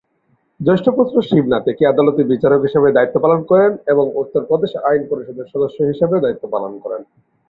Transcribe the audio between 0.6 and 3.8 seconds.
জ্যেষ্ঠ পুত্র, শিবনাথ, একই আদালতে বিচারক হিসেবে দায়িত্ব পালন করেন